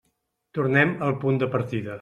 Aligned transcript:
Tornem 0.59 0.95
al 1.09 1.15
punt 1.25 1.41
de 1.45 1.55
partida. 1.57 1.89